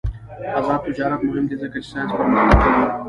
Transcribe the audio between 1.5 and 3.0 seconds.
ځکه چې ساینس پرمختګ کوي.